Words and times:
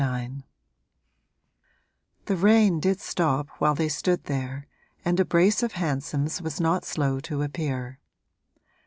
IX 0.03 0.41
The 2.25 2.35
rain 2.35 2.79
did 2.79 2.99
stop 2.99 3.49
while 3.59 3.75
they 3.75 3.87
stood 3.87 4.23
there, 4.23 4.65
and 5.05 5.19
a 5.19 5.25
brace 5.25 5.61
of 5.61 5.73
hansoms 5.73 6.41
was 6.41 6.59
not 6.59 6.85
slow 6.85 7.19
to 7.19 7.43
appear. 7.43 7.99